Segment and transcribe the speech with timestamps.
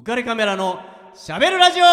[0.00, 0.80] 浮かれカメラの
[1.14, 1.84] しゃべるラジオ。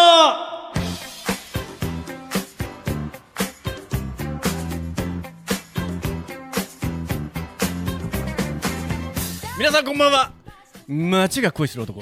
[9.58, 10.32] 皆さんこんばんは。
[10.88, 12.00] 街が恋する男。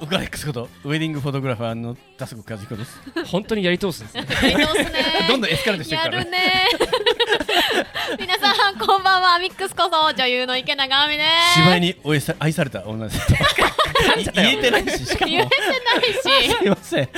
[0.00, 0.70] ウカレックスこと。
[0.84, 2.98] ウェディングフォトグラファーの田坂和彦です。
[3.26, 4.26] 本当にやり通すんですね。
[4.52, 5.04] やり通すね。
[5.28, 6.24] どんどんエスカレートしていくから。
[6.24, 7.05] ねやるね
[8.18, 9.38] 皆さんこんばんは。
[9.38, 11.24] ミックスこそ女優の池永亜美で
[11.54, 11.60] す。
[11.60, 13.18] 芝居におえさ愛された女です。
[14.20, 15.30] い言えてないししかも。
[15.30, 16.52] 言えてないし。
[16.56, 17.04] すいません。
[17.04, 17.10] し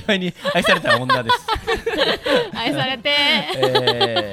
[0.00, 1.36] 芝居に愛された女です。
[2.56, 3.10] 愛されて。
[3.56, 4.32] え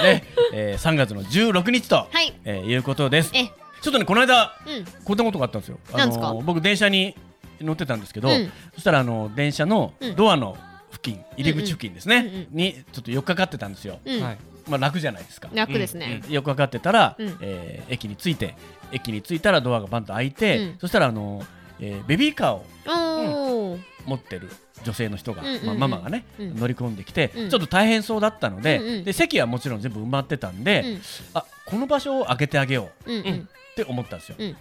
[0.00, 2.32] ーねえー、3月の16日と、はい。
[2.44, 3.30] えーいうことです。
[3.34, 3.44] え
[3.82, 4.84] ちょっとねこの間うん。
[5.04, 5.78] こんなことがあったんですよ。
[5.92, 6.32] あなんですか？
[6.42, 7.14] 僕電車に
[7.60, 8.52] 乗ってたんですけど、うん。
[8.74, 10.16] そしたらあの電車のうん。
[10.16, 10.56] ドアの
[10.92, 12.46] 付近、入り口付近ですね、うんうん。
[12.50, 14.20] にちょっと寄っかかってたんですよ、うん。
[14.22, 14.38] はい。
[14.70, 16.22] まあ楽じゃないですか、楽ですね。
[16.26, 16.32] うん。
[16.32, 17.38] 寄っかかってたら、うん。
[17.42, 18.54] えー駅に着いて
[18.92, 20.78] 駅に着いたらドアがバンと開いて、うん。
[20.80, 21.42] そしたらあの、
[21.80, 23.80] えーベビーカーをおー。
[24.06, 24.48] 持ってる
[24.82, 25.66] 女性の人が、うんうんうん。
[25.66, 26.56] まあ、ママがね、うん。
[26.56, 27.50] 乗り込んできて、うん。
[27.50, 29.04] ちょっと大変そうだったので,、うんうん。
[29.04, 31.00] で席はもちろん全部埋まってたんで、うん。
[31.34, 33.48] あこの場所を開けてあげよううんうん。
[33.72, 34.56] って思ったんですよ、うん。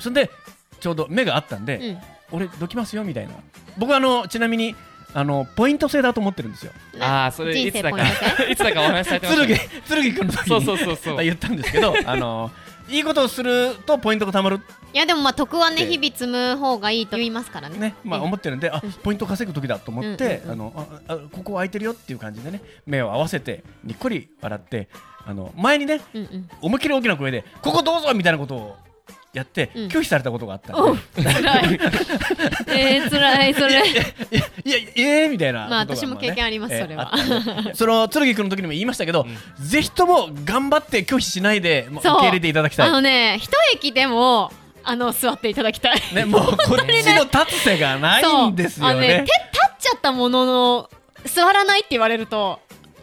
[0.00, 0.30] それで
[0.80, 1.98] ちょうど目があったんで、うん。
[2.30, 3.34] 俺どきますよみたいな。
[3.76, 4.74] 僕はあのちなみに
[5.14, 6.72] あのポイント制だと思ってるんですよ。
[7.00, 7.98] ああ、それ人いつだか、
[8.48, 9.68] いつだかお話しされてました剣ね。
[9.88, 11.24] 剣君の時にそうそうそうそう。
[11.24, 12.50] 言ったんですけど あの
[12.88, 14.60] いいことをするとポイントがたまる。
[14.94, 17.78] いやでもまあ得はねで日々積む方がいいと言いますからね。
[17.78, 18.24] ね、まあ、うん。
[18.26, 18.92] 思ってるんで、あうん。
[18.92, 24.88] ポイント稼ぐ時だと思って、うんうんあのああここ空いてるよっていう感じでね目を合わせてにっこり笑って
[25.26, 26.48] あの前にねうんうん。
[26.60, 28.76] 思いっきり大きな声でここどうぞみたいなことを
[29.32, 29.86] やって、うん。
[29.86, 30.82] 拒否されたことがあったんで。
[30.82, 31.80] おう辛い。
[32.68, 33.72] えー辛いそれ。
[33.72, 37.12] いやいやいやえーみたいなまあ私も経験ありますえーそれは。
[37.74, 39.26] その剣君の時にも言いましたけど、
[39.58, 42.88] ぜひとも頑張って拒否しないでもう受け入れていただきたい。
[42.88, 44.52] あのね一駅でも
[44.84, 46.02] あの座っていただきたい。
[46.12, 49.00] ね、もうこっちの立つ瀬がないんですよね。
[49.00, 50.90] ね手立っちゃったものの
[51.24, 52.60] 座らないって言われると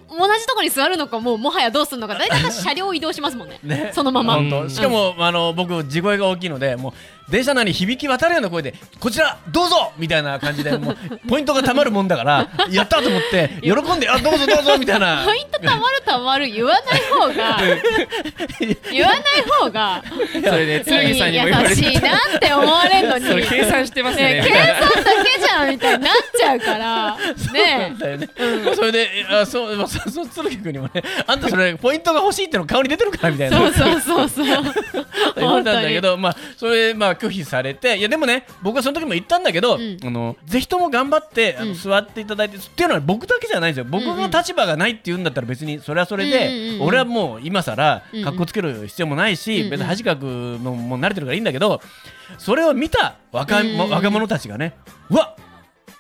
[0.10, 3.60] 同じところに座るのかもうもはやどうするのか大体私車両移動しますもんね。
[3.64, 3.92] ね。
[3.94, 4.38] そのまま。
[4.38, 6.94] うんしかも、あの僕地声が大きいのでもう
[7.32, 9.92] 電車内に響き渡るような声でこちらどうぞ!
[9.98, 10.98] みたいな感じでもう
[11.28, 15.24] ポイントがたまるもんだから やったと思って喜んであどうぞどうぞみたいな。
[15.26, 17.60] ポイントたまるたまる言わない方が
[18.92, 19.22] 言わない
[19.62, 20.04] 方が
[20.44, 22.00] それで、剣さんにも言われ優しいて。
[22.00, 23.26] なって思われるのに。
[23.26, 24.42] それ計算してますね。
[24.44, 24.76] 計ね。
[24.80, 27.18] 算だけじゃんみたいになっちゃうから。
[27.54, 28.30] ねだよね。
[28.76, 33.58] それであそうまあそうそう鶴木君にもねあんたそれポイントが欲しいっての顔に出てるからみたいな。
[33.58, 34.46] そうそうそうそう。
[35.36, 39.98] 言われたんだけど、まあ、それ、まあ、拒否されて、いや、でもね、僕はその時も言ったんだけど、うん。
[40.04, 41.76] あの、ぜひとも頑張って、あのうん。
[41.76, 43.90] 座っていただいて、っていうのは僕だけじゃないんですよ。
[43.90, 49.70] 僕の立場がないって言うんだったら、別にそれはそれで俺はもう今更うんうん、格好つける必要もないし、うんうん。
[49.72, 51.82] 別に恥かくのも慣れてるからいいんだけど、
[52.38, 54.76] それを見た若若者たちがね、
[55.10, 55.36] うわ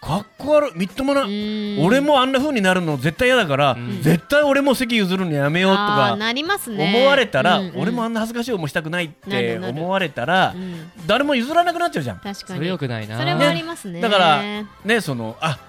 [0.01, 1.23] かっこ悪い、みっともな。
[1.23, 1.77] うん。
[1.83, 4.01] 俺もあんな風になるの絶対嫌だから、ん。
[4.01, 6.93] 絶対俺も席譲るのやめようとあかーなりますね。
[6.95, 7.81] 思われたら、うんうん。
[7.81, 10.89] 俺もあんな恥ずかしい思いしたくないって思われたら、うん。
[11.05, 12.19] 誰も譲らなくなっちゃうじゃん。
[12.19, 12.59] 確かに。
[12.59, 13.19] それよくないな。
[13.19, 13.99] それもありますね。
[13.99, 14.41] だから
[14.85, 15.59] ねそのあ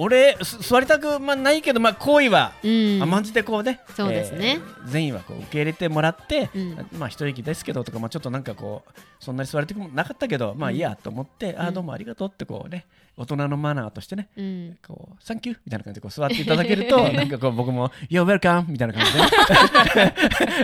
[0.00, 3.02] 俺す座りたく、まあ、ないけど、まあ、行為はうん。
[3.02, 4.60] 甘んじてこうね、そうですね。
[4.60, 6.86] えー善意はこう受け入れてもらって、うん。
[6.98, 12.86] まあ一息ですけどとか、まあ、ちょっとなんかこうそんなに座りたくもなかったけど、まあいいやと思って、あーどうもありがとうってこうね
[13.18, 14.78] 大人のマナーとしてねうん。
[14.86, 20.14] こうサンキューみたいな感じでこう座っていただけると なんかこう僕も「You're welcome」みたいな感じでね。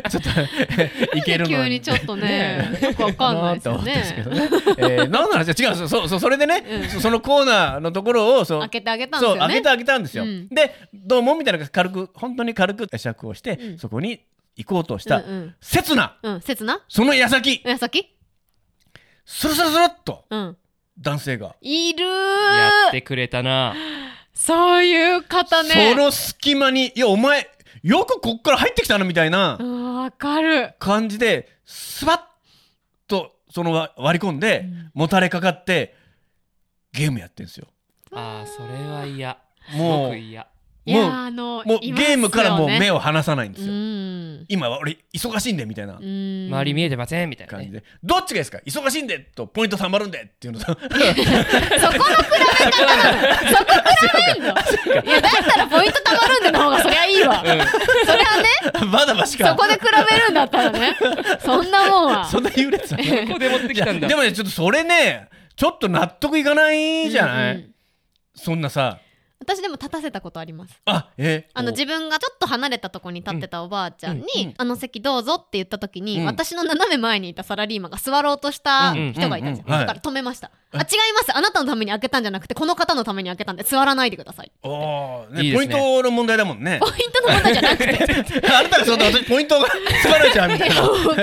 [0.09, 3.95] ちょっといけるの急にちょっとねよくわかんないですよね。
[3.95, 4.49] ね。
[4.79, 5.49] えー、何の話？
[5.61, 6.89] 違うそうそうそれでね、うん。
[6.89, 9.41] そそのコーナーのところをそう開けてあげたんですよね。
[9.41, 10.25] そう開けてあげたんですよ。
[10.25, 10.49] うん。
[10.49, 13.79] でどうもみたいな軽く本当に軽く会釈をして、うん。
[13.79, 14.21] そこに
[14.57, 15.55] 行こうとした、うんうん。
[15.61, 16.17] 刹那。
[16.23, 16.81] うん刹那？
[16.89, 17.63] その矢先。
[17.65, 18.15] え先？
[19.25, 20.25] スルスルスルっと。
[20.31, 20.57] うん
[20.99, 23.75] 男性が、いるーやってくれたな。
[24.35, 27.49] そういう方ねその隙間にいやお前
[27.85, 32.21] よくこっから入ってきたなみたいなうんわかる感じでスバッ
[33.07, 35.95] とそのわ割り込んで、うんもたれかかって
[36.93, 37.67] ゲームやってんですよ。
[38.13, 39.37] ああ、それは嫌。
[39.69, 40.47] すもうごく嫌。
[40.87, 43.73] もうあのもうゲームからもう目を離さないんですうよ。
[43.73, 44.45] ん。
[44.49, 45.95] 今は俺忙しいんでみたいな。
[45.95, 46.49] うん。
[46.49, 47.31] 周り見えてません？
[47.31, 47.51] みたいな。
[47.51, 47.81] 感じね。
[47.81, 48.59] で、どっちがいいですか？
[48.67, 50.67] 忙しいんでとポイント貯まるんでっていうのと。
[50.67, 51.05] そこの比べ
[52.71, 53.19] 方なの
[53.57, 53.81] そこ比
[54.35, 54.49] べんの。
[54.49, 57.67] いやだったらポイントたまるんでの方がそりゃいいわ、それは
[58.85, 59.49] ねまだましか。
[59.49, 60.97] そこで比べるんだったらね。
[61.41, 62.27] そんなもんは。
[62.27, 63.27] そんな優劣なの？
[63.29, 64.09] ここで持ってきたんだ。
[64.09, 67.75] でもねちょっとそれねちょっと納得いかないじゃない、うんうん。
[68.35, 68.99] そんなさ
[69.45, 70.81] 私でも立たせたことあります。
[70.87, 71.49] あえ？
[71.55, 71.73] あのお。
[71.73, 74.55] 自分がちょっと離れたとこに立ってたおばあちゃんに「うんうん。
[74.59, 76.27] あの席どうぞ」って言った時に、うん。
[76.27, 79.55] 私の斜め前にいたサラリーマンが座ろうとしたうん人がいたん。
[79.55, 79.73] ですよ、うん。
[79.79, 81.37] だから止めました、あ違います。
[81.37, 85.57] あなたのために開けたんじゃなくてこの方のために開けたんで座らないでくださいおーねいいね。
[85.57, 86.79] ポイントの問題だもんね。
[86.81, 88.43] ポイントの問題じゃなくて。
[88.49, 90.75] あなたがそうだ私ポイントがつかれちゃうみたいな。
[90.77, 91.15] そういうこ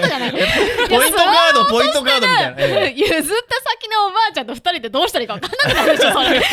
[0.00, 0.32] とじゃない。
[0.32, 2.54] ポイントカードポイントカードみたいな。
[2.58, 3.00] ええ。
[3.00, 6.40] 譲った先のおばあちゃんと二人でどうしたらいいか分かんなくなるでしょそれ。
[6.40, 6.46] だ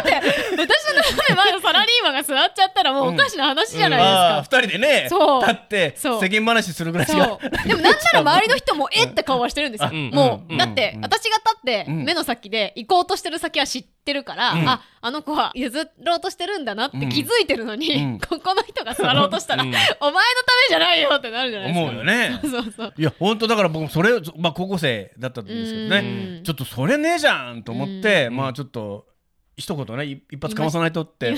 [0.00, 0.22] って
[0.56, 5.40] 私の前のサラリーマンが座っちゃったらもうおかしな話じゃないですか、あー二人でねそう。
[5.40, 10.10] 立って世間話するぐらいしかでもなんなら周りの人もえって顔はしてるんですよ、うん。
[10.10, 10.58] もう、うん。
[10.58, 11.02] だって、うん。
[11.02, 12.04] 私が立ってうん。
[12.04, 14.68] 目の先で行こうとしてる先は知ってるから、うん。
[14.68, 18.18] ああの子は譲ろうとしてるんだなって気づいてるのに、うん。
[18.20, 19.68] ここの人が座ろうとしたら、うん。
[19.68, 19.80] お前の
[20.10, 20.22] ため
[20.68, 21.90] じゃないよってなるじゃないですか。
[21.90, 22.40] 思うよね。
[22.42, 25.98] そうそういや本当だから僕もそれまあ高校生だったんですけどね。
[25.98, 26.42] うん。
[26.44, 28.36] ちょっとそれねえじゃんと思ってうん。
[28.36, 29.06] まあちょっと
[29.56, 31.34] 一言ねい一発かまさないとって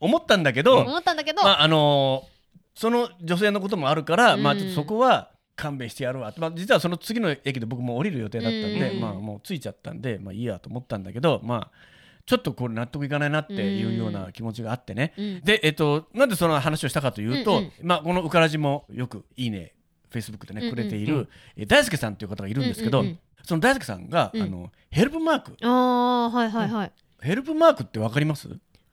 [0.00, 2.36] 思ったんだけど思ったんだけど、まああのー
[2.76, 4.42] その女性のこともあるから、うん。
[4.42, 9.00] まあちょっとそこは勘弁してやるわ、まあ、実はその次の駅で僕も降りる予定だったんで、うん。
[9.00, 11.70] まあもう着いちゃったんでまあいいやと思ったんだけどまあ
[12.26, 15.40] ちょっとこれ納得いかないなっていうような気持ちがあってね、うん。
[15.40, 17.70] でえっとなんでその話をしたかというと、うんうん。
[17.82, 19.72] まあこのうからじもよくいいね
[20.10, 23.04] フェイスブックでね、くれている、え大輔さんという方がいるんですけど、
[23.42, 24.42] その大輔さんが、うん。
[24.42, 25.56] あのヘルプマーク。
[25.62, 28.48] ああはいはいはい、ヘルプマークってわかります？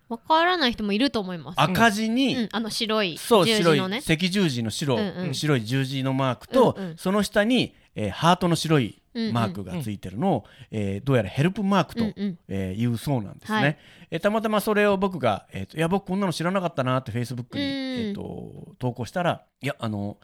[0.10, 1.56] わからない人もいると思います。
[1.60, 5.34] 赤字に、うん、あの白いそう白い赤十字の白、うんうん。
[5.34, 6.98] 白い十字のマークと、うんうん。
[6.98, 12.40] その下に、えーハートの白いマークがついてるのを、えーどうやらヘルプマークと、うんうん。
[12.48, 13.78] えーいうそうなんですね、はい。
[14.12, 17.70] えーたまたまそれを僕が、えーと「いや僕こんなの知らなかったな」ってフェイスブックに、うん。
[17.70, 20.18] えー、と投稿したら「いやあの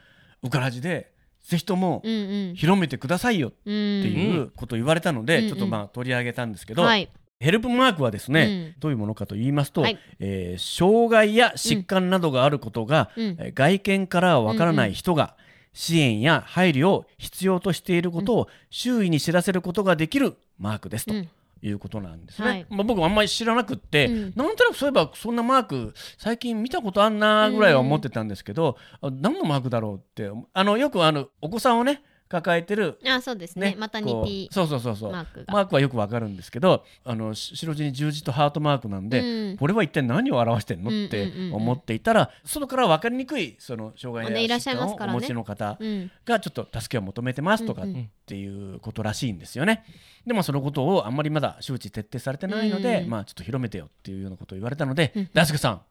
[0.44, 2.56] ウカラジでぜひともうんうん。
[2.56, 5.48] 広めてくださいよ」っってていうことを言われたので、うん。
[5.48, 9.97] ちょっとまあ取り上げたんですけど、はいヘルプマークはですね、どういうものかと言いますと、はい。
[10.19, 13.38] えー障害や疾患などがあることが、うん。
[13.39, 15.38] えー外見からはわからない人が
[15.71, 21.13] 支援や配慮を必要としていることを周囲に知らせることができるマークですと。
[21.13, 21.30] うん。
[21.62, 22.65] いうことなんですね、はい。
[22.69, 24.33] まあ、僕もあんまり知らなくって、うん。
[24.35, 33.72] なんとなくそういえばそんなマーク最近見たことあんなぐらいは思ってたんですけど、あ何のマークだろうってあのよくあのお子さんをね抱えてるあそうですね。
[33.72, 35.12] ねまたニこうピそうそうそうそう。
[35.12, 35.54] マークが。
[35.54, 39.58] マークはよくわかるんですけどあのし白地に十字とハートマークなんで、うん。
[39.58, 45.20] これは一体何を表してんのうんって思っていたら外から分かりにくいその障害やねいらっしゃい疾患をおますからね。
[45.20, 46.12] 持ちの方うん。
[46.24, 47.86] がちょっと助けを求めてますとかっ
[48.28, 49.84] ていうことらしいんですよね。
[50.28, 53.10] でもそのことをあんまりまだ周知徹底されてないので、うん。
[53.10, 55.30] まあちょっと広めてよっていうようなことを言われたので、うん。
[55.34, 55.81] 大輔さん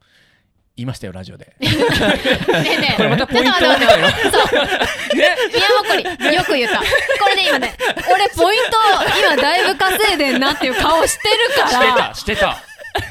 [0.78, 1.52] 言いましたよラジオで。
[1.58, 4.08] ねえねえこれまたポイントだよ。
[4.30, 4.64] そう。
[5.12, 5.34] 宮
[5.82, 6.78] 本りよく言った。
[6.78, 6.84] こ
[7.30, 7.74] れね今ね
[8.08, 8.78] 俺ポイント
[9.18, 12.62] 今だいぶ稼いでんなっていう顔してるかしてらたしてた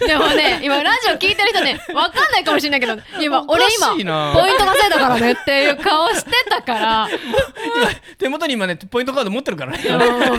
[0.05, 3.63] でもね 今ラジオ聞いてる人ねわかんないかもしれないけど今俺
[3.99, 7.07] 今ポイント稼いだからねっていう顔してたから。
[7.09, 9.79] 今手元に今ねポイントカード持ってるからね。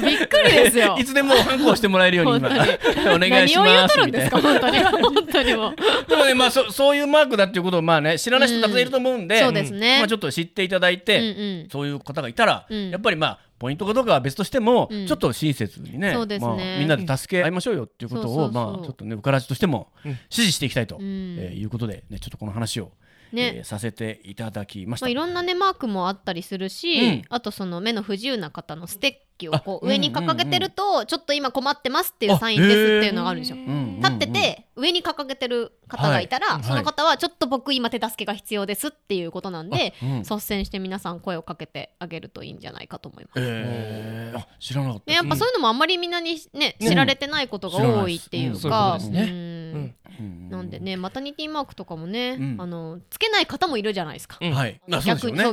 [0.00, 0.96] びっくりですよ。
[1.00, 2.48] いつでもハンコをしてもらえるように今。
[2.48, 4.30] お願いし何を言うますとるんです。
[4.30, 4.78] か本当に。
[4.78, 5.76] 本当にもう。
[6.08, 9.98] でもね、まあ、そそういうマークだっていうことをまあね知らない人たくさんいると思うんで、うんそうですね。
[9.98, 12.90] まあ、ちょっと知っていただいて、そういう方がいたら、うん。
[12.90, 15.06] やっぱりまあポイントかどうかは別としても、うん。
[15.06, 16.46] ちょっと親切にねそうですね。
[16.46, 20.10] まあ、みんなで助け合いましょうよっていうことを、まあ、ちょっとねうからじとしてもうん。
[20.12, 21.02] 指示していきたいと、うん。
[21.02, 22.92] えーいうことで、ね、ちょっとこの話を、
[23.32, 23.56] ね。
[23.56, 25.06] えーさせていただきました。
[25.06, 27.22] まあ、いろんなねマークもあったりするし、うん。
[27.28, 33.42] あとその目の不自由な方のステッキをこあう上に掲げてると、ちょっと今困ってますっていうサインですっていうのがあるん。
[33.42, 33.56] ですよ。
[33.56, 40.18] 立ってて上に掲げてる方がいたら、はいその方はちょっと僕今手助けが必要ですっていうことなんで、あうん。
[40.20, 43.34] 率先して皆さん声をかけてあげるといいんじゃないかと思います。
[43.38, 44.38] えー。
[44.38, 45.04] あ知らなかった。
[45.06, 46.88] でやっぱそういうのもあんまりみんなにね、うん。
[46.88, 50.96] 知られてないことが多いっていうか、なんですね。
[50.96, 52.56] マタニティマークとかもね、うん。
[52.58, 54.38] あのつけない方もいるじゃないですか。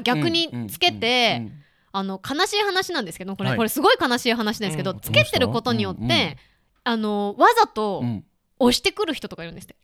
[0.04, 1.52] 逆につけて
[1.98, 3.58] あの悲しい話なんですけどこれ,、はい。
[3.58, 5.00] これすごい悲しい話なんですけど、うん。
[5.00, 6.10] つけてることによって、うん。
[6.10, 6.36] うん。
[6.84, 8.26] あのわざとうん
[8.58, 9.76] 押してくる人とかいるんですって、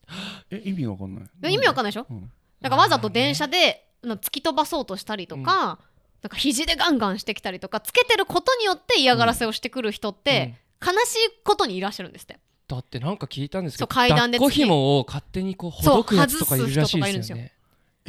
[0.50, 1.24] え意味わかんない。
[1.42, 2.32] で意味わかんないでしょ、うん。
[2.62, 5.80] だからわざと電車であの突き飛ばそうとしたりとか、
[6.22, 12.40] なんか肘でガンガンしてきたりとかつけてることによって嫌がらせをしてくる人って、悲しいことにいらっしゃるんですって。
[12.68, 17.52] だってなんか聞いたんですけど階段で抱っこ紐を勝手にこうほどくやつとかいるらしいですよね。
[17.54, 17.61] え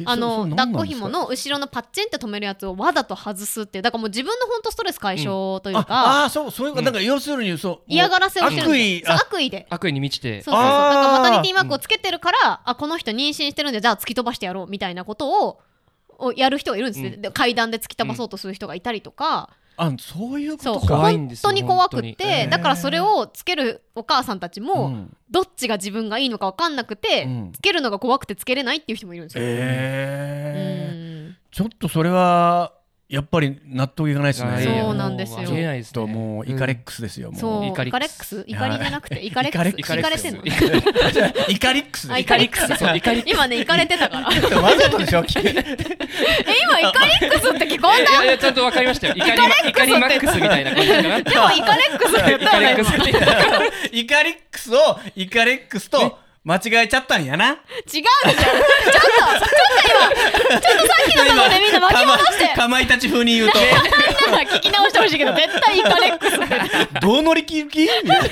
[0.05, 9.67] あの抱っこ紐の後ろのパッチンって止めるやつをわざと外すっていうだからもう自分の本当ストレス解消というか、ああーそうそういうか、なんか要するにそう嫌がらせをしてるん悪意あ悪意で。
[9.69, 10.41] 悪意に満ちて。
[10.41, 10.71] そうそうそう。
[10.71, 10.93] だあー。
[10.93, 15.59] からマタニティマークをつけてるから、あこの人妊娠してるんでじゃあ突き飛ばしてやろうみたいなことを
[16.17, 17.21] をやる人がいるんですね、うん。
[17.21, 20.79] で階段で突き飛ばそうとする人がいたりとか、あそういうことか。
[20.79, 22.49] 本怖いんですよ当に怖くてに。
[22.49, 25.17] だからそれをつけるお母さんたちも、うん。
[25.29, 27.51] どっちが自分がいいのか分かんなくて、うん。
[27.53, 29.43] つけるのが怖くてつけれないっていう人もいるんですよ。
[29.45, 31.27] えー。
[31.27, 31.37] うん。
[31.51, 32.73] ちょっとそれは
[33.13, 34.63] やっぱり納得いかないですね。
[34.63, 35.37] そうなんですよ。
[35.37, 37.31] ないですねともうイカレックスですよ。
[37.31, 37.99] もそうイイカリックス。
[37.99, 38.43] カレックス。
[38.47, 39.77] イカリじゃなくてイカレックス。
[39.77, 40.01] イイカレックス。
[40.01, 41.51] カれてんのイカレックス。
[41.51, 42.13] イカリックスです。
[42.15, 42.75] あイカリックス。
[42.75, 43.31] そうイカリックス。
[43.35, 44.29] 今ねイカれてたから。
[44.31, 45.23] えわざとでしょ。
[45.25, 49.13] 君 今イカリックスって聞こえいやいやちゃんとわかりましたよ。
[49.15, 51.23] イカリイカリマックスみたいな感じかな。
[51.23, 53.43] たでもイカレックスって言ったよねイカレックス。
[53.93, 57.51] 今イカリックスをイカレックスと間違えちゃったんやな。
[57.51, 57.57] 違う
[57.87, 63.65] じゃんちょっとちょっと今ちょっとさっきのところでみんな巻き戻してかまいたち風に言うとな
[64.27, 67.83] んなら聞き直してほしいけど絶対イカレックスどう乗り切る気？
[67.83, 68.29] みたいな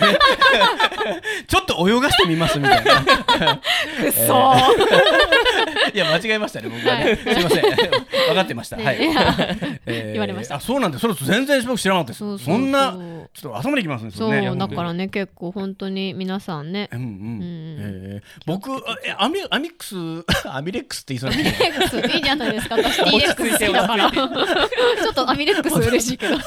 [1.47, 3.01] ちょっと泳がしてみますみたいな。
[4.01, 4.55] くそ
[5.93, 7.03] いや間違えましたね僕はね。
[7.05, 7.61] はいすいません。
[7.61, 8.75] 分かってました。
[8.77, 8.97] はい。
[9.87, 11.01] 言われましたあそうなんです。
[11.01, 12.43] それ全然僕知らなかったです。
[12.43, 12.91] そんな
[13.33, 14.11] ちょっと頭にきますね。
[14.11, 17.07] そうだからね結構本当に皆さんねうんうん
[17.79, 19.95] んえー僕あえアミアミックス
[20.49, 23.03] アミレックスって言いそうなアミレックスいいじゃないですか私。
[23.03, 24.25] T レックス好きだからちょ
[25.11, 26.37] っとアミレックス嬉しいけど、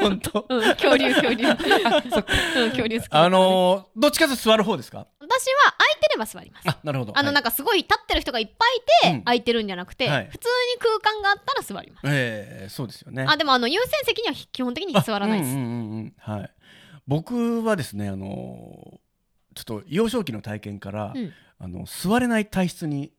[0.00, 0.46] 本当。
[0.48, 1.46] うん、恐竜恐竜。
[1.48, 1.56] うん
[2.70, 5.06] 恐竜好きあのーどっちかと座る方ですか？
[5.20, 6.68] 私は空いてれば座ります。
[6.68, 7.12] あなるほど。
[7.18, 8.52] あのなんかかすごい立ってる人がいっぱ
[9.06, 9.18] いいうん。
[9.20, 10.28] て空いてるんじゃなくて、はい。
[10.30, 13.26] 普通に空間があったら座ります、えー、そうですよね。
[13.28, 16.38] あでもあの優先席には基本的に座らないです、あうんうんうんうん。
[16.38, 16.50] はい。
[17.06, 18.98] 僕はですねあのー
[19.64, 21.32] ちょっと幼少期の体験から、うん。
[21.60, 23.10] あの座れない体質に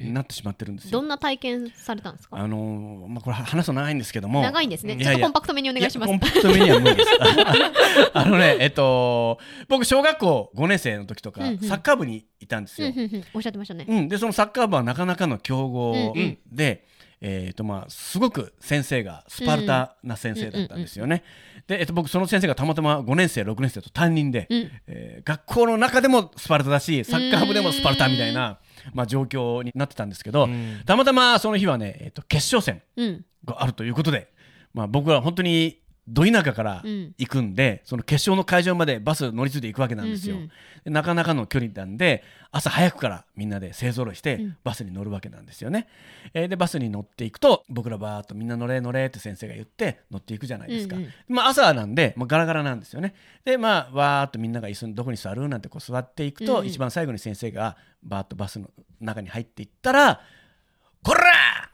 [0.00, 0.90] なってしまってるんですよ。
[0.90, 2.36] どんな体験されたんですか？
[2.36, 4.42] あのーまあこれ話すと長いんですけども。
[4.42, 4.96] 長いんですね。
[4.96, 5.12] いやいや。
[5.12, 6.12] ちょっとコンパクトめにお願いします。
[6.12, 7.08] やコンパクトめには無理です。
[8.12, 9.38] あのねえっと
[9.68, 11.58] 僕小学校5年生の時とか、うんうん。
[11.60, 13.24] サッカー部にいたんですよ、うんうんうん。
[13.34, 16.38] おっしゃってましたね、うん、でそのサッカー部はなかなかの強豪うんうん。
[16.50, 16.84] で、
[17.20, 21.24] えーとまあ、すごく先生がスパルタな先生だったんですよね。
[21.66, 24.70] で、えっと僕その先生がたまたま5年生6年生と担任で、うん。
[24.86, 28.58] えー学校の中でもスパルタだしサッカー部でもスパルタみたいな、
[28.92, 30.82] まあ、状況になってたんですけど、うん。
[30.84, 33.24] たまたまその日はね、えっと決勝戦うん。
[33.44, 34.28] があるということで、
[34.74, 40.36] まあ、僕は本当にど田舎からうん行くんで、その決勝の会場までバス乗り継いで行くわけなんですよ。
[40.36, 40.50] うんうん
[40.84, 42.22] でなかなかの距離なんで
[42.52, 45.88] 朝早くからみんなで勢ぞろいしてうんバスに乗るわけなんですよね。
[46.32, 50.94] えーでバスに乗っていくと僕らバーっとみんな乗れ乗れって先生が言って乗っていくじゃないですか。
[50.96, 53.14] うんうんまあ朝なんで、まあ、ガラガラなんですよね。
[53.44, 58.70] でまあわーっとみんなが椅子にどこに座るなんてこう座っていくと、うんうん一番最後に先生がバーっとバスの
[59.00, 60.20] 中に入っていったら
[61.02, 61.70] 「こら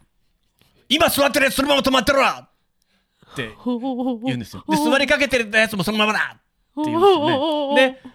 [0.88, 2.22] 今座ってるやつそのまま止まってろ!」
[3.32, 4.64] って言うんですよ。
[4.68, 7.98] で 座りかけてるやつもそのままだって言うんですよね。
[8.04, 8.12] で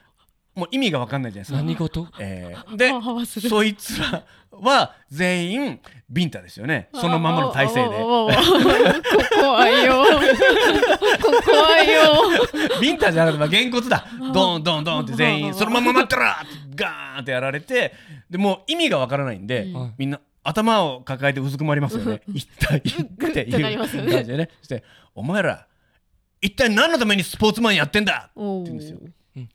[0.56, 1.58] もう意味が分かんないじゃないですか。
[1.58, 2.08] 何事？
[2.20, 2.92] えーで
[3.50, 8.30] そいつらは全員ビンタですよねそのままの体勢でこ
[9.40, 10.04] 怖いよ
[11.22, 16.46] こ怖いよビンタじゃなくてまあげんこつだドンドンドンって全員そのまま待ってろって
[16.76, 17.94] ガーンってやられて
[18.30, 22.22] でもう意味が分からないんで、うんみんな頭を抱えてうずくまりますよね。
[22.34, 22.90] 一体って
[23.42, 23.88] いう感
[24.24, 24.50] じでね。
[24.60, 25.68] そして「お前ら
[26.42, 29.00] 一体何のためにスポーツマンやってんだ!」おって言うんですよ。
[29.36, 29.48] ー。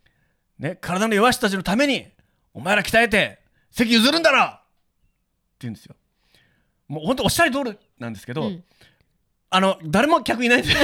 [0.58, 2.06] ね、体の弱したちのために
[2.54, 4.38] お前ら鍛えて席譲るんだろ！
[4.44, 4.60] って
[5.60, 5.96] 言うんですよ。
[6.88, 8.64] もう本当おっしゃる通りなんですけど、うん
[9.54, 10.78] あの誰も客いないんですよ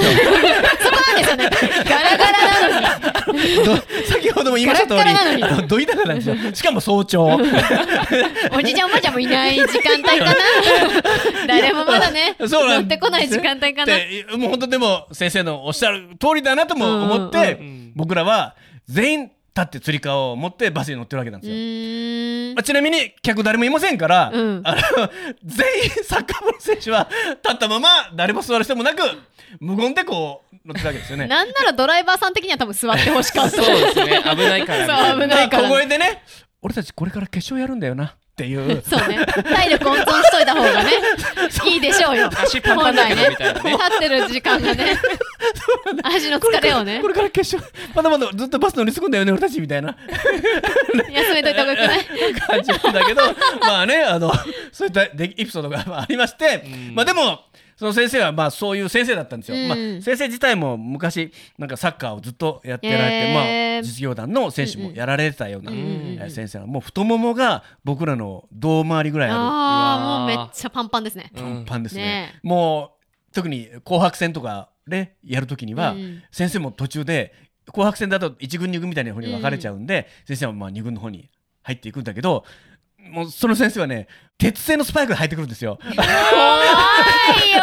[1.24, 2.36] ガラガラ
[2.68, 2.82] な
[3.26, 3.64] のに。
[3.64, 5.44] ど先ほども言いました通りガラッガラなのに。
[5.44, 7.24] あのどいたかなんですよしかも早朝。
[7.24, 10.34] おじちゃんおばちゃんもいない時間帯かな。
[11.46, 13.96] 誰もまだねそうなん乗ってこない時間帯かな。
[13.96, 17.92] でもう本当でも先生のおっしゃる通りだなとも思って、うんうんうん。
[17.96, 18.54] 僕らは
[18.86, 24.80] 全員立ってつり革を持ってバスに乗ってるわけなんうですよ、まあ、ちなみに客誰もいませんから、うんあの
[25.44, 27.08] 全員サッカー部の選手は
[27.42, 29.00] 立ったまま誰も座る人もなく
[29.60, 31.26] 無言でこう乗ってるわけですよね。
[31.26, 34.22] なんならドライバーさん的には多分座ってほしかったそうですね。
[34.22, 35.10] 危ないからみたいな。
[35.12, 36.22] そう危ないからまあ小声でね
[36.60, 38.80] 俺たちこれから決勝やるんだよなっていう。
[38.88, 39.26] そうね。
[39.26, 40.92] 体力温存しといた方がね
[41.66, 42.30] いいでしょうよ。
[42.32, 43.70] 足パンパンだけどみたいなね。
[43.72, 44.96] 立ってる時間がね。
[46.04, 47.00] 足の疲れをね。
[47.02, 49.96] これから決勝まだまだずっとバス乗り継ぐんだよね俺たちみたいな。
[51.10, 52.04] 休めといた方がよくない
[52.46, 53.22] 感じなんだけど。
[53.60, 54.32] まあねあの
[54.70, 56.94] そういったでエピソードがまあありまして、うん。
[56.94, 57.40] まあでも
[57.78, 59.68] その先生はまあそういう先生だったんですよ、うん。
[59.68, 63.34] まあ、先生自体も昔なんかサッカーをずっとやってられて、へー。
[63.74, 71.30] まあ、実業団の選手もやられてたような、うんうんえー先生はもう太ももが僕らの胴回りぐらいあああもうめっちゃパンパンですね。
[71.34, 72.96] るパンパンですね,、ねも
[73.30, 77.32] う特に紅白戦とかでやるときには、うん先生も途中で
[77.66, 81.30] 紅白戦だと1軍2軍みたいな方に分かれちゃうんで、先生はまあ2軍の方に
[81.62, 82.44] 入っていくんだけど
[83.10, 84.06] もうその先生はね
[84.38, 85.80] 鉄製のスパイクで履いてくるんですよ。
[85.82, 86.06] 怖い
[87.56, 87.62] よ。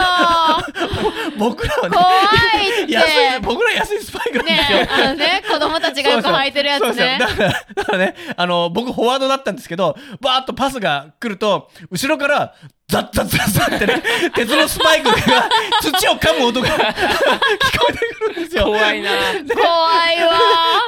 [1.39, 2.93] 僕らはね怖いって。
[2.93, 7.17] 安い僕ら安いスパイクなんですよ、ねあのね子供たちがよく履いてるやつね。
[7.19, 12.53] だからだからねあの僕フォワードだったんですけどバーッとパスが来ると後ろから
[12.87, 14.03] ザッザッザッザッってね
[14.35, 15.49] 鉄のスパイクが
[15.81, 18.65] 土を噛む音が聞こえてくるんですよ。
[18.65, 19.11] 怖いな。
[19.11, 20.33] 怖いわ。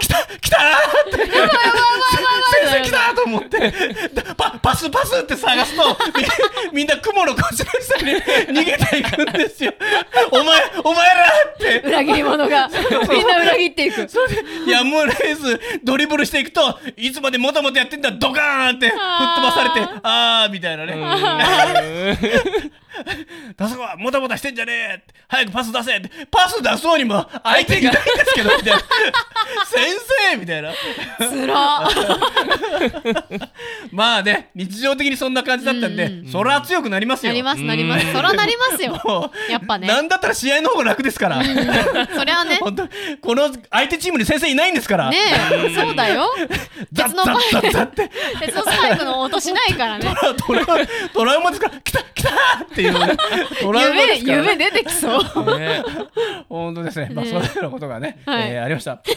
[0.02, 1.28] 来た来たーって。
[1.28, 3.74] 先生来たと思って
[4.88, 5.84] スパスって探すと
[6.72, 8.14] み みんな雲の腰の下に
[8.62, 9.74] 逃げていくんですよ。
[10.32, 11.82] お前お前らって。
[11.88, 12.70] 裏切り者が
[13.10, 14.08] みんな裏切っていく。
[14.08, 14.28] それ
[14.66, 19.00] でやむを得ずドリブルしていくといつまでもたもたやってんだドカーンって吹っ
[19.36, 20.52] 飛ばされてあー。
[20.52, 20.96] みたいなね
[23.56, 25.14] だそこはもたもたしてんじゃねえって。
[25.28, 26.10] 早くパス出せって。
[26.32, 28.80] パス出そうにも相手いないんですけどみたいな。
[29.66, 29.86] 先
[30.32, 30.72] 生みたいな。
[31.20, 31.90] つら。
[33.92, 36.32] まあね日常的にそんな感じだったんで、うん。
[36.32, 37.32] そりゃ強くなりますよ。
[37.32, 38.12] なりますなります。
[38.12, 39.32] そらなりますよ。
[39.50, 39.88] やっぱね。
[39.88, 42.58] なんだったら試合の方が楽ですから、そりゃね。
[42.62, 42.88] 本当
[43.22, 45.10] この相手チームに先生いないんですから。
[45.10, 45.18] ね
[45.52, 46.30] えそうだよ。
[46.94, 47.08] ザッ
[48.40, 50.14] 鉄のスパイクの音しないからね。
[50.46, 52.30] トラトラトラウマですから来た来た
[52.64, 55.60] ってい夢夢出てきそう。
[55.60, 55.84] ね。
[56.50, 57.10] 本当ですね。
[57.14, 58.52] まあねそういうようなことがね、はい。
[58.52, 59.02] えーありました。
[59.08, 59.14] じ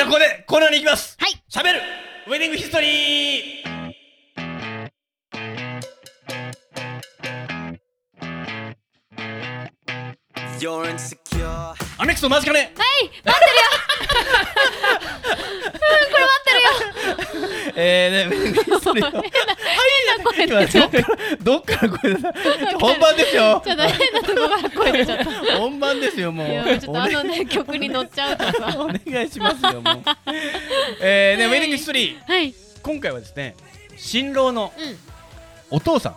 [0.00, 1.16] ゃあここでコーナーに行きます。
[1.20, 1.32] はい。
[1.50, 1.80] 喋る
[2.26, 3.74] ウェディングヒストリー
[11.98, 12.58] アメックスのマジカネ。
[12.58, 12.70] はい
[13.24, 13.68] 待ってるよ
[15.64, 17.23] うんこれ待ってるよ
[17.76, 19.22] えーねウェディングヒストリーを
[20.32, 21.04] 変な声出
[21.42, 22.32] どっから声出た？
[22.78, 23.62] 本番ですよ。
[23.64, 25.24] ちょっと変なとこから声出ちゃった。
[25.58, 26.78] 本番ですよもう。
[26.78, 30.02] ちょっとあのね曲に乗っちゃうとさお願いしますよもう。
[31.00, 32.32] えーねウェディングヒストリー。
[32.32, 32.54] はい。
[32.82, 33.54] 今回はですね
[33.96, 34.96] 新郎のうん。
[35.70, 36.16] お父さん。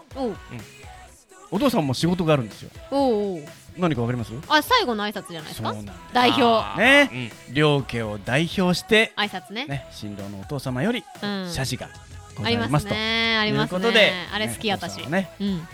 [1.49, 2.69] お父さんも仕事があるんですよ。
[2.91, 3.43] おうおう
[3.77, 4.31] 何かわかります？
[4.47, 5.75] あ最後の挨拶じゃないですか？
[6.13, 6.79] 代表。
[6.79, 7.31] ね。
[7.51, 9.65] 両家を代表して挨拶ね。
[9.65, 11.49] ね新郎のお父様よりうん。
[11.51, 11.89] 謝辞が
[12.35, 13.37] ごありまざいますすとね。
[13.37, 15.67] ありますいうことでねあれ好き私ねうん。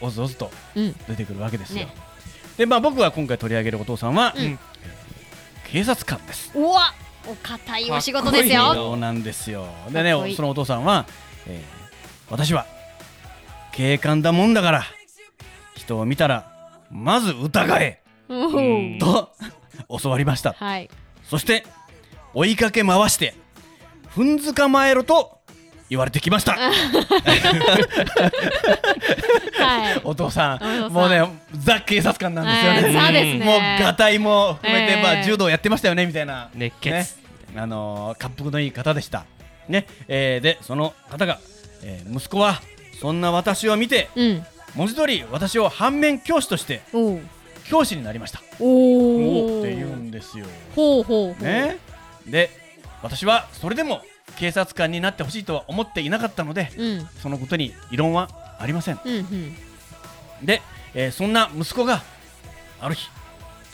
[0.00, 0.92] おずおずとうん。
[1.08, 1.86] 出てくるわけですよ。
[1.86, 1.94] ね。
[2.56, 4.58] でまあ僕が今回取り上げるお父さんはうん。
[5.70, 6.50] 警察官です。
[6.54, 6.92] うわ
[7.26, 8.74] お堅いお仕事ですよ。
[8.74, 9.66] そうなんですよ。
[9.90, 11.06] でねそのお父さんは
[11.46, 11.78] えー
[12.30, 12.66] 私は
[13.72, 14.82] 警官だもんだから
[15.74, 16.52] 人を見たら
[16.90, 18.02] まず疑え。
[19.00, 19.30] と
[20.00, 20.52] 教わりました。
[20.52, 20.90] はい。
[21.24, 21.64] そして
[22.34, 23.34] 追いかけ回して
[24.14, 25.38] 踏んづかまえろと
[25.90, 26.52] 言われてきました。
[29.58, 30.00] はい。
[30.04, 30.90] お父さお父さん。
[30.90, 31.22] んもうね
[31.54, 33.44] ザ警察官なんですよね、えーそうですね。
[33.44, 36.50] もうがたいも含めて、えーまあ柔道やってましたよねみたいな。
[36.54, 36.90] 熱血。
[36.90, 37.06] ね。
[37.56, 39.24] あのー、滑覆のいい方でした。
[39.68, 41.38] ね、えーでその方が、
[41.82, 42.60] えー息子は
[43.00, 44.46] そんな私を見てうん
[44.78, 46.82] 文字通り私を反面教師として
[47.64, 48.40] 教師になりました。
[48.60, 50.46] おおって言うんですよ。
[50.76, 51.78] ほうほうね。
[52.26, 52.48] で
[53.02, 54.02] 私はそれでも
[54.36, 57.06] 警察官になってほしいとは思っていなかったのでうん。
[57.20, 58.28] そのことに異論は
[58.60, 59.00] ありません。
[59.04, 60.46] うんうん。
[60.46, 60.62] で、
[60.94, 62.02] えーそんな息子が
[62.80, 63.08] ある日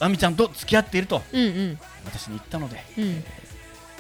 [0.00, 1.78] 亜美ちゃんと付き合っているとうんうん。
[2.06, 3.20] 私に言ったのでうん。
[3.20, 3.28] ぜ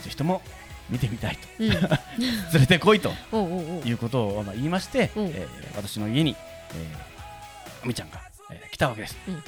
[0.08, 0.40] ひとも
[0.88, 1.40] 見てみたいと。
[1.58, 1.68] うん。
[1.70, 1.80] 連
[2.60, 3.12] れてこいと
[3.84, 5.24] いうことをまあ言いまして、うん。
[5.26, 6.34] えー私の家に、
[6.76, 9.42] えー、亜美ちゃんが、えー来たわけです、うん。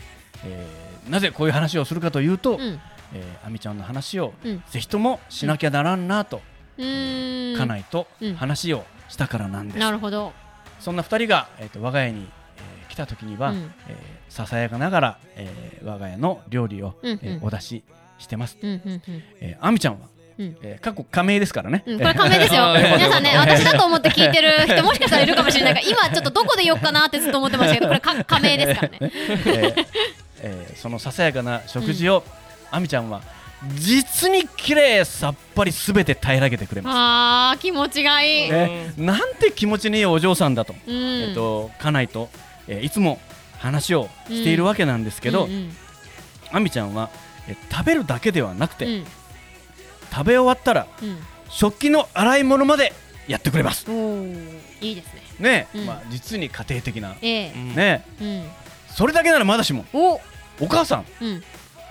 [0.44, 2.80] えーなぜこういう話をするかというと、うん。
[3.14, 4.62] えー亜美ちゃんの話をうん。
[4.70, 6.40] ぜひともしなきゃならんなと、
[6.78, 8.34] うーん家内とうん。
[8.34, 10.32] 話をしたからなんです、なるほど。
[10.80, 13.72] そんな2人が、えー、と我が家に、えー来た時には、うん。
[13.88, 13.96] えー
[14.28, 17.20] ささやかながら、えー我が家の料理を、うんうん。
[17.22, 17.84] えーお出し
[18.18, 19.02] してます、うんうんうん。
[19.40, 20.08] えー、亜美ちゃんは、
[20.38, 20.56] うん。
[20.62, 22.74] えー、過去加盟ですからね、うん、これ仮名ですよ。
[22.74, 25.74] 皆さんね私だと思って聞いてる人もしかしたらいるかもしれない。
[25.74, 28.98] から今ちょっとどこで言おうかなってずっと思ってましたけど これか仮名ですからね。
[29.00, 29.86] えー
[30.42, 32.22] えーそのささやかな食事を、
[32.70, 33.22] 亜美ちゃんは
[33.74, 38.50] 実に綺麗さっぱりすべて平らげてくれまあー気持ちがいい、
[38.98, 40.94] なんて気持ちのいいお嬢さんだと、うん。
[41.22, 42.28] えっと家内と、
[42.68, 43.18] えーいつも
[43.58, 45.76] 話をしているわけなんですけど、うんうん
[46.52, 47.10] 亜美ちゃんは、
[47.48, 49.06] えー食べるだけではなくて、うん
[50.16, 51.18] 食べ終わったらうん。
[51.50, 52.92] 食器の洗い物まで
[53.28, 53.86] やってくれます。
[54.80, 55.22] いいですね。
[55.38, 55.86] ね、うん。
[55.86, 57.14] まあ実に家庭的な。
[57.20, 57.52] ええ。
[57.52, 58.44] ねうん。
[58.88, 60.20] それだけならまだしもお。
[60.58, 61.42] お母さんうん。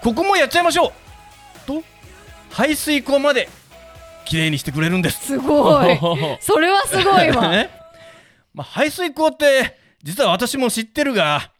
[0.01, 1.83] ここもやっちゃいましょうと
[2.49, 3.47] 排水口まで
[4.25, 5.27] きれいにしてくれるんです。
[5.27, 5.99] すごい。
[6.41, 7.49] それはすごいわ。
[7.49, 7.69] ね
[8.55, 11.51] まあ、排水口って実は私も知ってるが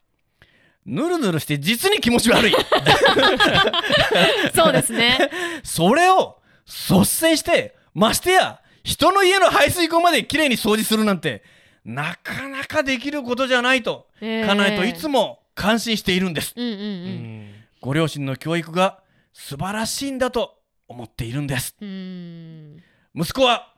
[0.85, 2.55] ぬるぬるして実に気持ち悪い。
[4.55, 5.29] そうですね。
[5.63, 11.43] それを率先してましてや人の家の排水溝まできれいに掃除するなんて
[11.83, 14.45] なかなかできることじゃないと、えー。
[14.45, 16.53] 家内といつも感心しているんです。
[16.55, 16.81] うんうんううん。
[17.49, 18.99] んご両親の教育が
[19.33, 21.75] 素晴らしいんだと思っているんです。
[23.13, 23.71] 息子は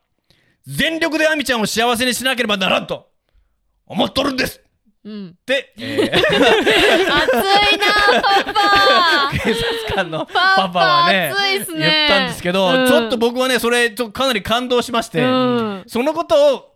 [0.65, 3.09] 全力で亜美ちゃんを幸せにしなければならんと
[3.85, 4.61] 思っとるんです
[5.07, 5.27] うん。
[5.29, 6.11] って、えー。
[6.11, 7.85] 熱いな
[8.21, 9.31] パパ。
[9.31, 9.63] 警察
[9.95, 11.79] 官のパパパはね熱いっすね。
[11.79, 12.87] 言ったんですけど、うん。
[12.87, 15.83] ちょっと僕はねそれちょっとかなり感動しまして、うん。
[15.87, 16.75] そのことを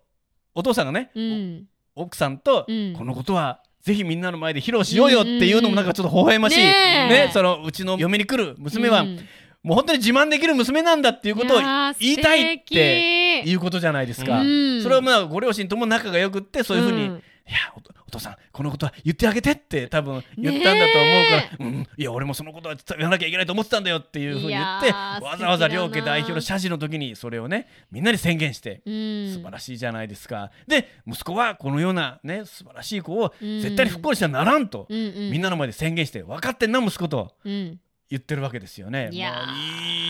[0.55, 1.63] お父さんがね、うん。
[1.93, 2.93] 奥さんと、うん。
[2.97, 9.19] このことはぜひみんなの前で披露しようよっていうのもなんかちょっと微笑ましい、ねそのうちの嫁に来る娘は、うん。
[9.61, 11.59] もう本当に自慢できる娘なんだっていうことを
[11.99, 14.81] 言いたいっていうことじゃないですか、うん。
[14.81, 29.33] それはまあご両親とも仲が良くってそういうふうに、うんいやおお父さんこのことは言ってあげてって多分言ったんだと思うから、うん、いや俺もそのことは言わなきゃいけないと思ってたんだよっていうふうに言ってわざわざ両家代表の謝辞の時にそれをねみんなに宣言してうん。
[29.33, 30.51] 素晴らしいじゃないですか。
[30.65, 33.61] で息子はこのようなね素晴らしい子をうん。
[33.61, 35.31] 絶対に不幸にしてはならんと、うんうん。
[35.31, 37.79] みんなの前で宣言して分かってんな息子とうん。
[38.09, 39.09] 言ってるわけですよね。
[39.13, 39.45] いや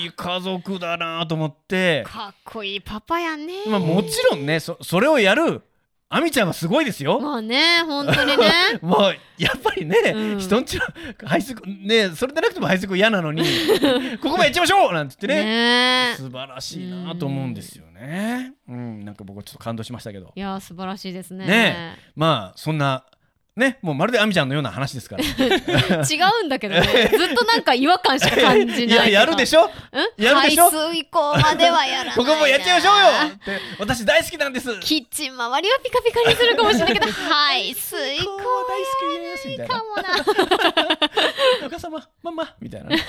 [0.04, 3.54] いい家族だなと思って、かっこいいパパやね。
[3.68, 5.62] まあ、もちろんねそそれをやる
[6.14, 7.22] 亜美ちゃんはすごいですよ。
[7.22, 8.52] まあね本当にね。
[8.84, 10.40] もうやっぱりね、うん。
[10.40, 10.86] 人んちの
[11.26, 13.44] 排水溝ねそれでなくても排水溝嫌なのに
[14.22, 16.12] ここもやっちゃいましょうなんて言ってね。
[16.12, 18.54] ね素晴らしいなと思うんですよね。
[18.68, 20.34] うん、なんか僕はちょっと感動しましたけど。
[20.36, 21.46] いやー素晴らしいですね。
[21.46, 23.06] ねまあそんな
[23.58, 25.24] ねもうまるで亜美ちゃんのような話ですから。
[25.28, 25.28] 違
[26.42, 27.12] うんだけどね。
[27.18, 29.10] ずっとなんか違和感しか感じない。
[29.10, 29.66] いややるでしょ？
[29.66, 29.70] ん？
[30.18, 30.70] やるでしょ？
[30.70, 32.16] 排水溝まではやらないな。
[32.16, 33.06] ここもやっちゃいましょうよ。
[33.36, 34.80] って私大好きなんです。
[34.80, 38.38] キッチン周りはピカピカにするかもしれないけど排水溝こう
[38.70, 38.88] 大好
[39.18, 39.48] きです。
[39.50, 39.74] みたいな。
[39.76, 40.02] かもな
[41.66, 42.98] お母様ママみたいなね。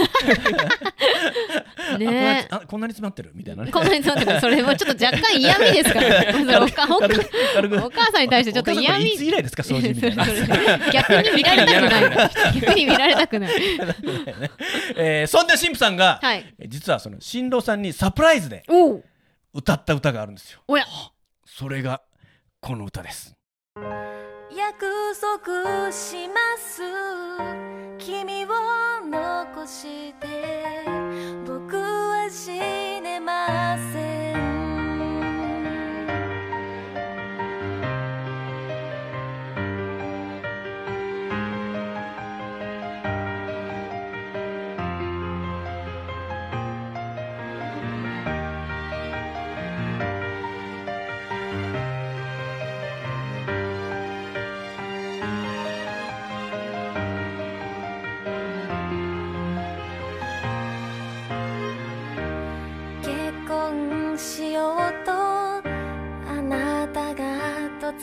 [1.99, 3.71] ねあこんなに詰まってるみたいなね。
[3.71, 4.41] こんなに詰まってる。
[4.41, 6.01] それもちょっと若干嫌味ですか？
[6.01, 9.09] らお母さんに対してちょっと嫌味？
[9.09, 10.27] いつ以来ですか掃除みたいな。
[10.93, 12.31] 逆に見られたくない。
[12.61, 13.53] 逆に見られたくない。
[14.97, 16.55] えーそんな神父さんが、はい。
[16.59, 18.65] え実はその新郎さんにサプライズで
[19.55, 20.61] 歌った歌があるんですよ。
[20.69, 20.85] おや。
[21.47, 22.03] それが
[22.61, 23.35] この歌です
[24.55, 24.87] 約
[25.19, 26.83] 束します。
[27.99, 28.49] 君を
[29.11, 30.85] 残して
[31.47, 32.51] 僕は死
[33.01, 34.12] ねません。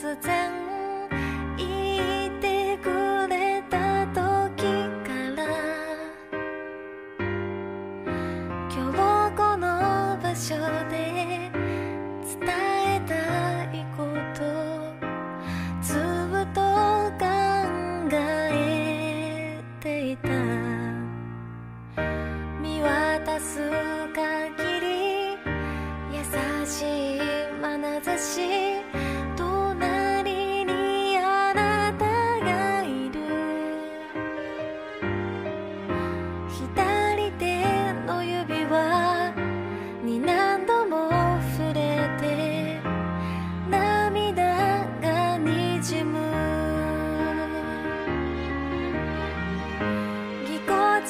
[0.00, 0.69] 突然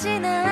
[0.01, 0.50] こち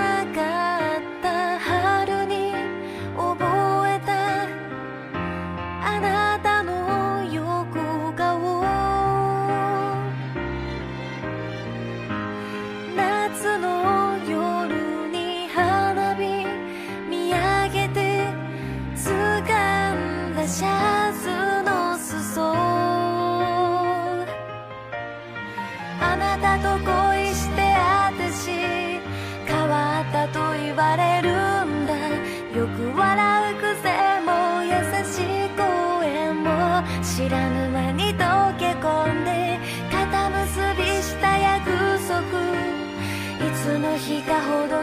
[44.09, 44.78] 日かほど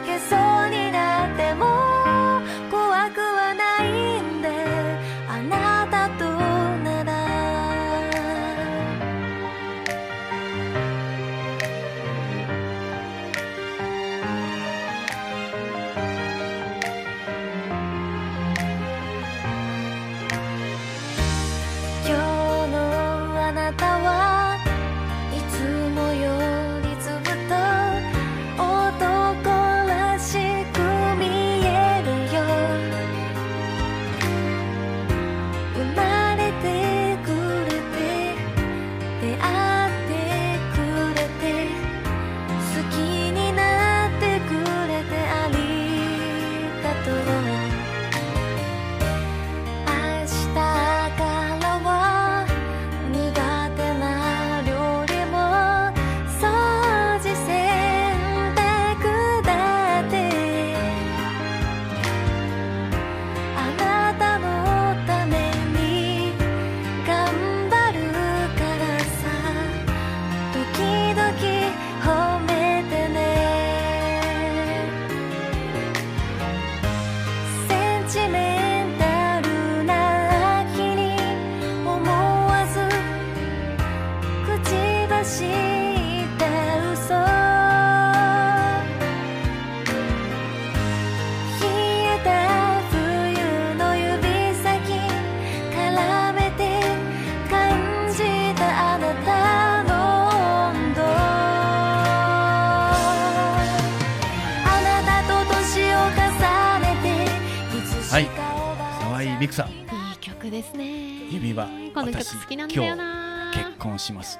[112.25, 113.51] 私好きなんだよな。
[113.53, 114.39] 結婚します。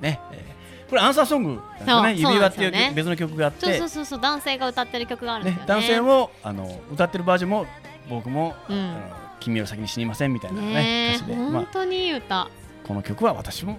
[0.00, 2.14] ね、えーこれアンサーソングなんね。
[2.14, 3.66] 指輪っていう別の曲があって。
[3.66, 5.66] そうそうそうそう男性が歌ってる曲があるんですよね。
[5.66, 7.66] ね男性もあの歌ってるバージョンも
[8.08, 8.96] 僕も、うん。
[9.38, 12.48] 君より先に死にませんみたいなね歌詞で、まあ、本当にいい歌。
[12.86, 13.78] この曲は私も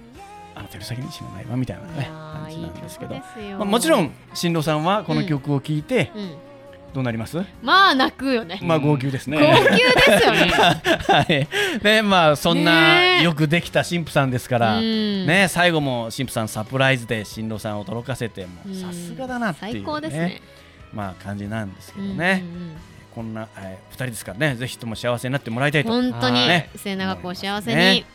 [0.53, 3.15] あなたより先に死なないわみたいなね感じないんですけど。
[3.15, 3.21] ま
[3.61, 6.37] あ、もちろん新郎さんはこの曲を聴いてうん
[6.93, 8.59] どうなります、まあ泣くよね。
[8.63, 9.37] まあ号泣ですね。
[9.37, 10.51] 号泣ですよね。
[11.07, 11.47] はい。
[11.83, 15.25] でまあそんねなえよくできた神父さんですから、うん。
[15.25, 20.41] ね最後も神父さんサプライズで新郎さんを驚かせてもさすがだなっていう、ね最高ですね。
[20.93, 22.43] まあ感じなんですけどうんね。
[22.43, 22.71] うんうん。
[23.13, 25.89] こんな、えー、2人ですからねぜひとも幸せになってもらいたいと。
[25.89, 27.93] 本当にね末永くお幸せね。
[27.93, 28.05] に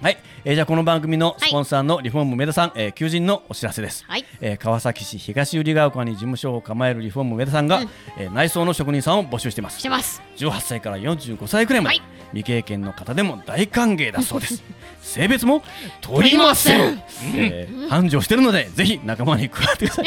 [0.00, 1.48] はい、えーじゃあこの番組のはい。
[1.48, 4.04] スポンサーのリフォーム上田さん、えー求人のお知らせです。
[4.06, 4.24] はい。
[4.40, 7.88] えー川崎市東百合ヶ丘に事務所を構えるリフォーム上田さんが、うん。
[8.16, 9.80] えー内装の職人さんを募集しています。
[9.80, 10.22] してます。
[10.36, 12.06] 18歳から45歳くらいまで、はい。
[12.30, 14.62] 未経験の方でも大歓迎だそうです。
[15.02, 15.64] 性別も
[16.00, 17.02] 問いません、
[17.34, 20.06] えー繁盛してるのでぜひ仲間に加わってください。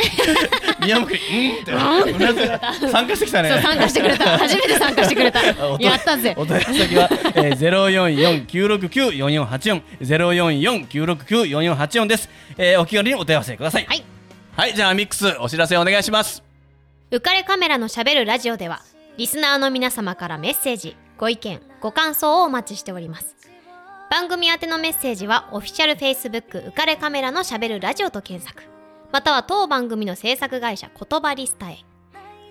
[0.86, 2.88] 宮本君うんって。
[2.88, 3.50] 参加してきたね。
[3.62, 4.38] 参加してくれた。
[4.38, 5.44] 初めて参加してくれた。
[5.80, 6.34] やったぜ。
[6.38, 13.86] お問い合わせ先は、えー、044-969-4484 044-969-4484です、えーお気軽にお問い合わせください。
[13.86, 14.04] はい。
[14.56, 16.44] はいじゃあミックスお知らせお願いします。
[17.10, 18.82] 浮かれカメラのしゃべるラジオでは
[19.18, 23.36] リスナーの皆様からメッセージご意見ご感想をお待ちしております。
[24.10, 28.64] 番組宛てのメッセージはオフィシャル Facebook 浮かれカメラのしゃべるラジオと検索。
[29.12, 31.80] または当番組の制作会社言葉リスタへ。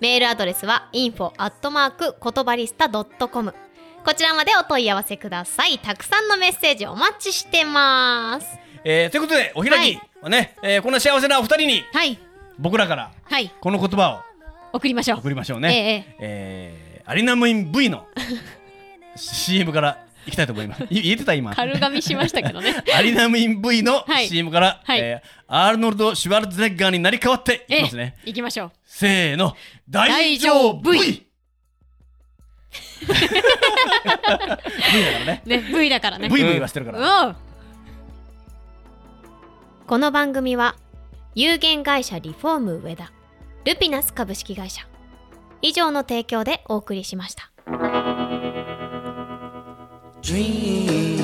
[0.00, 3.54] メールアドレスは info 言葉リスタ .com
[4.04, 5.78] こちらまでお問い合わせください。
[5.78, 8.46] たくさんのメッセージお待ちしてます。
[8.82, 12.18] えーということでお開きはね、えーこんな幸せなお二人にはい。
[12.58, 13.52] 僕らからはい。
[13.60, 14.24] この言葉
[14.72, 15.18] 送りましょう。
[15.18, 16.16] を送りましょうえね、ええ。
[16.20, 18.06] えーアリナムイン V の
[19.16, 20.84] CM からいきたいと思います。
[20.90, 21.54] い言えてた今。
[21.54, 22.82] 軽噛みしましたけどね。
[22.96, 24.28] アリナムイン V の はい。
[24.28, 25.00] CM から、はい。
[25.00, 28.72] えーアールノルド・シュワルツェネッガーになり変わっていきますね、ええ行きましょう。
[28.86, 29.56] せーの。
[29.88, 30.94] 大丈夫
[35.26, 35.42] ね。
[35.44, 36.28] ね V だからね。
[36.28, 37.37] V 言わせてるから、うん。
[39.87, 40.76] この番組は
[41.35, 43.12] 有限会社リフォーム上田
[43.64, 44.87] ルピナス株式会社
[45.62, 47.50] 以上の提供でお送りしました。
[50.22, 51.19] Dream,